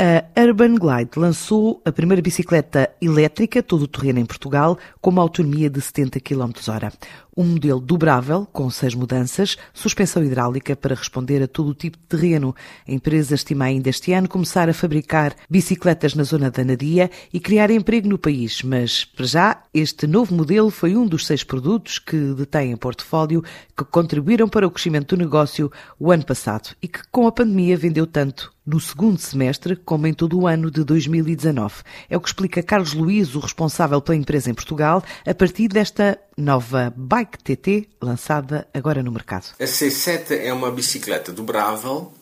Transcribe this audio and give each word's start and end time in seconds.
A 0.00 0.40
Urban 0.40 0.76
Glide 0.76 1.10
lançou 1.16 1.82
a 1.84 1.90
primeira 1.90 2.22
bicicleta 2.22 2.88
elétrica 3.02 3.60
todo 3.60 3.88
terreno 3.88 4.20
em 4.20 4.24
Portugal 4.24 4.78
com 5.00 5.10
uma 5.10 5.22
autonomia 5.22 5.68
de 5.68 5.80
70 5.80 6.20
km 6.20 6.52
hora. 6.68 6.92
Um 7.36 7.44
modelo 7.44 7.80
dobrável, 7.80 8.46
com 8.52 8.70
seis 8.70 8.94
mudanças, 8.94 9.56
suspensão 9.74 10.22
hidráulica 10.22 10.76
para 10.76 10.94
responder 10.94 11.42
a 11.42 11.48
todo 11.48 11.70
o 11.70 11.74
tipo 11.74 11.98
de 11.98 12.04
terreno. 12.04 12.54
A 12.86 12.92
empresa 12.92 13.34
estima 13.34 13.64
ainda 13.64 13.90
este 13.90 14.12
ano 14.12 14.28
começar 14.28 14.68
a 14.68 14.72
fabricar 14.72 15.34
bicicletas 15.50 16.14
na 16.14 16.22
zona 16.22 16.48
da 16.48 16.64
Nadia 16.64 17.10
e 17.32 17.40
criar 17.40 17.68
emprego 17.68 18.08
no 18.08 18.18
país, 18.18 18.62
mas, 18.62 19.04
para 19.04 19.26
já, 19.26 19.62
este 19.74 20.06
novo 20.06 20.32
modelo 20.32 20.70
foi 20.70 20.96
um 20.96 21.08
dos 21.08 21.26
seis 21.26 21.42
produtos 21.42 21.98
que 21.98 22.16
detém 22.34 22.70
em 22.70 22.76
portfólio 22.76 23.42
que 23.76 23.84
contribuíram 23.84 24.48
para 24.48 24.66
o 24.66 24.70
crescimento 24.70 25.16
do 25.16 25.22
negócio 25.24 25.72
o 25.98 26.12
ano 26.12 26.24
passado 26.24 26.76
e 26.80 26.86
que, 26.86 27.00
com 27.10 27.26
a 27.26 27.32
pandemia, 27.32 27.76
vendeu 27.76 28.06
tanto 28.06 28.52
no 28.68 28.78
segundo 28.78 29.18
semestre, 29.18 29.74
como 29.76 30.06
em 30.06 30.12
todo 30.12 30.38
o 30.38 30.46
ano 30.46 30.70
de 30.70 30.84
2019. 30.84 31.76
É 32.10 32.16
o 32.18 32.20
que 32.20 32.28
explica 32.28 32.62
Carlos 32.62 32.92
Luiz, 32.92 33.34
o 33.34 33.40
responsável 33.40 33.98
pela 34.02 34.16
empresa 34.16 34.50
em 34.50 34.54
Portugal, 34.54 35.02
a 35.26 35.34
partir 35.34 35.68
desta 35.68 36.18
nova 36.36 36.92
Bike 36.94 37.38
TT 37.38 37.88
lançada 38.00 38.68
agora 38.74 39.02
no 39.02 39.10
mercado. 39.10 39.54
A 39.58 39.64
C7 39.64 40.32
é 40.32 40.52
uma 40.52 40.70
bicicleta 40.70 41.32
dobrável 41.32 42.12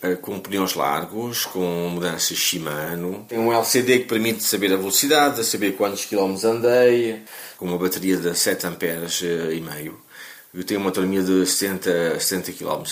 eh, 0.00 0.16
com 0.16 0.40
pneus 0.40 0.74
largos, 0.74 1.44
com 1.44 1.90
mudanças 1.90 2.38
Shimano. 2.38 3.26
Tem 3.28 3.38
um 3.38 3.52
LCD 3.52 3.98
que 4.00 4.06
permite 4.06 4.42
saber 4.42 4.72
a 4.72 4.76
velocidade, 4.76 5.44
saber 5.44 5.76
quantos 5.76 6.06
quilómetros 6.06 6.46
andei, 6.46 7.22
com 7.58 7.66
uma 7.66 7.76
bateria 7.76 8.16
de 8.16 8.34
7 8.34 8.66
amperes 8.66 9.22
eh, 9.22 9.54
e 9.54 9.60
meio. 9.60 10.00
Eu 10.52 10.64
tenho 10.64 10.80
uma 10.80 10.88
autonomia 10.88 11.22
de 11.22 11.46
70, 11.46 12.18
70 12.18 12.52
km. 12.52 12.82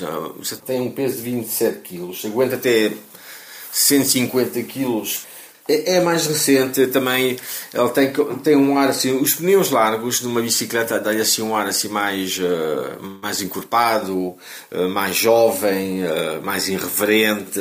Tem 0.64 0.80
um 0.80 0.92
peso 0.92 1.16
de 1.16 1.22
27 1.22 1.80
kg, 1.80 2.26
aguenta 2.26 2.54
até 2.54 2.92
150 3.72 4.62
kg 4.62 5.27
é, 5.68 5.96
é 5.96 6.00
mais 6.00 6.26
recente 6.26 6.86
também. 6.86 7.36
Ele 7.74 7.88
tem, 7.90 8.12
tem 8.42 8.56
um 8.56 8.78
ar 8.78 8.88
assim. 8.88 9.12
Os 9.12 9.34
pneus 9.34 9.70
largos 9.70 10.20
de 10.20 10.26
uma 10.26 10.40
bicicleta 10.40 10.98
dão 10.98 11.12
assim 11.12 11.42
um 11.42 11.54
ar 11.54 11.66
assim 11.66 11.88
mais, 11.88 12.38
uh, 12.38 13.02
mais 13.20 13.42
encorpado, 13.42 14.16
uh, 14.16 14.88
mais 14.90 15.14
jovem, 15.14 16.04
uh, 16.04 16.42
mais 16.42 16.68
irreverente. 16.68 17.60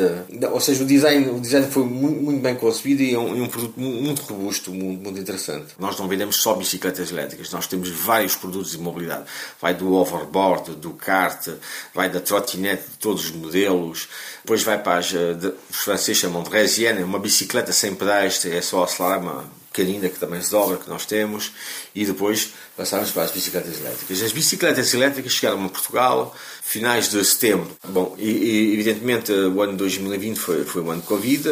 Ou 0.52 0.62
seja, 0.62 0.84
o 0.84 0.88
design, 0.88 1.30
o 1.32 1.42
design 1.42 1.68
foi 1.70 1.84
muito, 1.84 2.22
muito 2.22 2.42
bem 2.42 2.56
concebido 2.56 3.04
e 3.04 3.14
é 3.14 3.20
um, 3.20 3.44
um, 3.44 3.48
produto 3.48 3.78
muito 3.78 4.22
robusto, 4.22 4.72
muito, 4.72 5.04
muito 5.04 5.20
interessante. 5.20 5.74
Nós 5.78 6.00
não 6.00 6.08
vendemos 6.08 6.38
só 6.38 6.54
bicicletas 6.54 7.12
elétricas, 7.12 7.52
nós 7.52 7.68
temos 7.68 7.90
vários 7.90 8.36
produtos 8.36 8.72
de 8.72 8.78
mobilidade. 8.78 9.26
Vai 9.62 9.74
do 9.74 9.94
overboard, 9.94 10.76
do 10.76 10.92
kart, 10.92 11.50
vai 11.94 12.10
da 12.10 12.22
trotinete 12.22 12.84
de 12.84 12.98
todos 12.98 13.26
os 13.26 13.32
modelos, 13.32 14.08
depois 14.44 14.64
vai 14.64 14.82
para 14.82 15.00
as, 15.00 15.08
de, 15.08 15.54
os 15.70 15.78
franceses 15.78 16.18
chamam 16.18 16.42
de 16.42 16.50
Resienne, 16.50 17.04
uma 17.04 17.20
bicicleta 17.20 17.74
sem 17.74 17.97
pedais, 17.98 18.46
é 18.46 18.62
só 18.62 18.84
acelerar 18.84 19.20
uma 19.20 19.58
pequenina 19.78 20.10
que 20.10 20.20
também 20.20 20.42
se 20.42 20.50
dobra, 20.50 20.78
que 20.78 20.90
nós 20.90 21.06
temos, 21.06 21.52
e 21.94 22.06
depois 22.06 22.54
passamos 22.76 23.12
para 23.12 23.24
as 23.24 23.32
bicicletas 23.32 23.80
elétricas. 23.80 24.24
As 24.24 24.32
bicicletas 24.32 24.94
elétricas 24.94 25.32
chegaram 25.34 25.64
a 25.64 25.70
Portugal 25.70 26.36
finais 26.64 27.10
de 27.10 27.24
setembro. 27.24 27.70
Bom, 27.88 28.16
e, 28.18 28.30
e 28.30 28.74
evidentemente 28.74 29.32
o 29.32 29.62
ano 29.62 29.78
2020 29.78 30.38
foi, 30.38 30.66
foi 30.66 30.82
um 30.82 30.92
ano 30.92 31.02
de 31.02 31.08
Covid, 31.08 31.44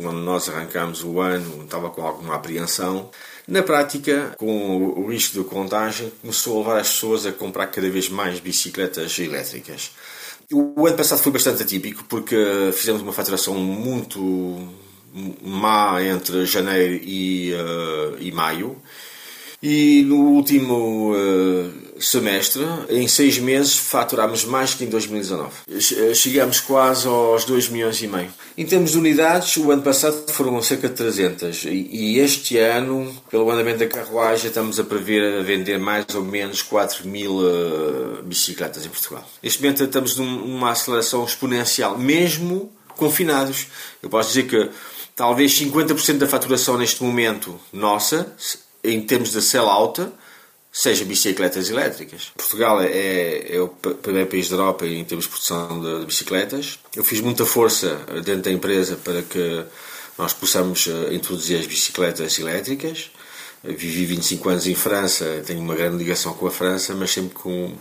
quando 0.00 0.18
nós 0.18 0.48
arrancámos 0.48 1.04
o 1.04 1.20
ano 1.20 1.64
estava 1.64 1.90
com 1.90 2.02
alguma 2.02 2.34
apreensão. 2.36 3.10
Na 3.46 3.62
prática, 3.62 4.34
com 4.38 4.76
o 4.76 5.10
risco 5.10 5.42
de 5.42 5.44
contagem, 5.44 6.12
começou 6.20 6.56
a 6.56 6.58
levar 6.60 6.80
as 6.80 6.92
pessoas 6.92 7.26
a 7.26 7.32
comprar 7.32 7.66
cada 7.66 7.90
vez 7.90 8.08
mais 8.08 8.40
bicicletas 8.40 9.18
elétricas. 9.18 9.90
O 10.52 10.86
ano 10.86 10.96
passado 10.96 11.20
foi 11.20 11.30
bastante 11.30 11.62
atípico 11.62 12.04
porque 12.08 12.36
fizemos 12.72 13.02
uma 13.02 13.12
faturação 13.12 13.54
muito 13.54 14.68
má 15.42 16.02
entre 16.04 16.44
janeiro 16.46 17.00
e, 17.02 17.52
uh, 17.52 18.16
e 18.20 18.30
maio. 18.32 18.76
E 19.62 20.02
no 20.04 20.16
último 20.16 21.12
uh, 21.12 22.00
semestre, 22.00 22.64
em 22.88 23.06
seis 23.06 23.38
meses, 23.38 23.76
faturámos 23.76 24.42
mais 24.44 24.72
que 24.72 24.84
em 24.84 24.88
2019. 24.88 25.52
Chegamos 26.14 26.60
quase 26.60 27.06
aos 27.06 27.44
2 27.44 27.68
milhões 27.68 28.00
e 28.00 28.06
meio. 28.06 28.32
Em 28.56 28.64
termos 28.64 28.92
de 28.92 28.98
unidades, 28.98 29.58
o 29.58 29.70
ano 29.70 29.82
passado 29.82 30.32
foram 30.32 30.62
cerca 30.62 30.88
de 30.88 30.94
300. 30.94 31.64
E, 31.66 32.18
este 32.18 32.56
ano, 32.56 33.14
pelo 33.30 33.50
andamento 33.50 33.80
da 33.80 33.86
carruagem, 33.86 34.48
estamos 34.48 34.80
a 34.80 34.84
prever 34.84 35.40
a 35.40 35.42
vender 35.42 35.78
mais 35.78 36.06
ou 36.14 36.24
menos 36.24 36.62
4 36.62 37.06
mil 37.06 37.36
uh, 37.36 38.22
bicicletas 38.22 38.86
em 38.86 38.88
Portugal. 38.88 39.28
Neste 39.42 39.60
momento 39.60 39.84
estamos 39.84 40.16
numa 40.16 40.70
aceleração 40.70 41.22
exponencial, 41.22 41.98
mesmo 41.98 42.72
confinados. 42.96 43.66
Eu 44.02 44.08
posso 44.08 44.28
dizer 44.28 44.44
que 44.44 44.70
talvez 45.20 45.52
50% 45.52 46.16
da 46.16 46.26
faturação 46.26 46.78
neste 46.78 47.02
momento 47.02 47.60
nossa, 47.70 48.34
em 48.82 49.02
termos 49.02 49.30
de 49.30 49.42
sell-out, 49.42 50.08
seja 50.72 51.04
bicicletas 51.04 51.68
elétricas. 51.68 52.32
Portugal 52.34 52.80
é, 52.80 53.54
é, 53.54 53.60
o 53.60 53.68
primeiro 53.68 54.30
país 54.30 54.48
da 54.48 54.56
Europa 54.56 54.86
em 54.86 55.04
termos 55.04 55.26
de 55.26 55.30
produção 55.30 55.78
de, 55.78 56.06
bicicletas. 56.06 56.78
Eu 56.96 57.04
fiz 57.04 57.20
muita 57.20 57.44
força 57.44 58.00
dentro 58.24 58.44
da 58.44 58.50
empresa 58.50 58.96
para 58.96 59.20
que 59.20 59.62
nós 60.16 60.32
possamos 60.32 60.88
eh, 60.88 61.14
introduzir 61.14 61.60
as 61.60 61.66
bicicletas 61.66 62.38
elétricas. 62.38 63.10
Vivi 63.62 64.06
25 64.06 64.48
anos 64.48 64.66
em 64.66 64.74
França, 64.74 65.42
tenho 65.44 65.60
uma 65.60 65.74
grande 65.74 65.98
ligação 65.98 66.32
com 66.32 66.46
a 66.46 66.50
França, 66.50 66.94
mas 66.94 67.10
sempre 67.10 67.34
com 67.34 67.74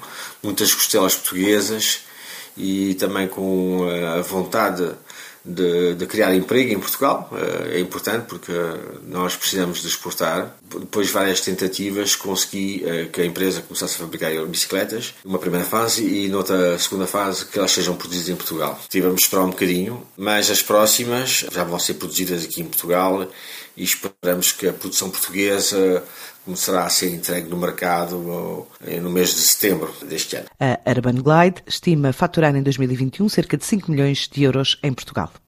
muitas 0.44 0.74
costelas 0.74 1.16
portuguesas 1.16 2.02
e 2.58 2.96
também 2.96 3.30
com 3.30 3.90
eh, 3.90 4.20
a 4.20 4.22
vontade 4.22 4.92
de, 5.44 5.96
de, 5.96 6.06
criar 6.06 6.34
emprego 6.36 6.74
em 6.74 6.80
Portugal. 6.80 7.30
Eh, 7.34 7.78
é 7.78 7.80
importante 7.80 8.26
porque 8.28 8.52
nós 9.08 9.36
precisamos 9.36 9.82
de 9.82 9.88
exportar. 9.88 10.56
Depois 10.80 11.08
de 11.08 11.14
várias 11.14 11.42
tentativas, 11.42 12.16
consegui 12.16 12.84
eh, 12.86 13.06
que 13.06 13.22
a 13.22 13.26
empresa 13.26 13.62
começasse 13.62 13.96
a 13.96 14.00
fabricar 14.00 14.32
bicicletas, 14.46 15.14
numa 15.24 15.40
primeira 15.40 15.66
fase, 15.66 16.04
e 16.04 16.30
noutra 16.30 16.78
segunda 16.78 17.08
fase 17.08 17.46
que 17.46 17.58
elas 17.58 17.72
sejam 17.72 17.96
produzidas 17.96 18.30
em 18.30 18.36
Portugal. 18.36 18.80
Tivemos 18.90 19.18
de 19.18 19.24
esperar 19.24 19.44
um 19.44 19.50
bocadinho, 19.50 20.06
mas 20.18 20.50
as 20.50 20.62
próximas 20.62 21.46
já 21.52 21.64
vão 21.64 21.80
ser 21.80 21.96
produzidas 21.96 22.44
aqui 22.44 22.62
em 22.62 22.66
Portugal 22.66 23.28
e 23.76 23.84
esperamos 23.84 24.52
que 24.52 24.68
a 24.68 24.74
produção 24.74 25.10
portuguesa 25.10 26.04
começará 26.50 26.86
a 26.86 26.90
ser 26.90 27.14
entregue 27.14 27.48
no 27.48 27.58
mercado 27.58 28.68
eh, 28.86 29.00
no 29.00 29.10
mês 29.10 29.30
de 29.30 29.42
setembro 29.42 29.94
deste 30.04 30.36
ano. 30.36 30.48
A 30.60 30.80
Urban 30.90 31.22
Glide 31.22 31.64
estima 31.68 32.12
faturar 32.12 32.56
em 32.56 32.64
2021 32.64 33.30
cerca 33.30 33.56
de 33.56 33.66
5 33.66 33.92
milhões 33.92 34.28
de 34.28 34.44
euros 34.44 34.80
em 34.84 34.92
Portugal. 34.92 35.32